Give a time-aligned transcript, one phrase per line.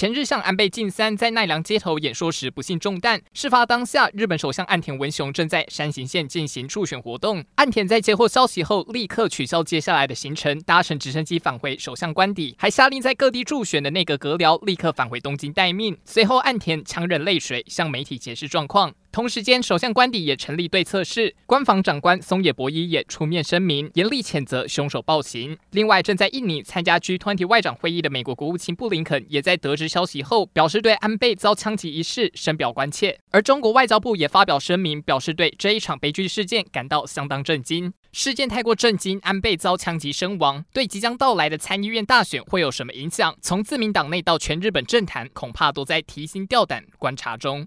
[0.00, 3.20] 前日向安倍晋三在奈良街头演说时不幸中弹。
[3.34, 7.44] 事发当下，日本首相岸田文雄正在山形县进行助选活动。
[7.56, 15.98] 岸田在接获消息后，立刻取消接下来的行程，搭乘直升机返回首相官邸，还下令在各地助选的内阁阁僚立刻返回东京待命。
[16.06, 18.94] 随后，岸田强忍泪水向媒体解释状况。
[19.12, 25.58] 同时间，首相官邸也成立对策室，官房长官松野博一也出面声明，严厉谴责凶手暴行。
[25.72, 33.18] 另外，正在印尼参加 G20 外长会议的美国国务卿布林肯，也在得知消息后，表示对安倍遭枪击一事深表关切。
[33.32, 37.92] 而中国外交部也发表声明，表示对这一场悲剧事件感到相当震惊。
[38.12, 43.36] 事件太过震惊，安倍遭枪击身亡，对即将到来的参议院大选会有什么影响？
[43.42, 47.66] 从自民党内到全日本政坛，恐怕都在提心吊胆观察中。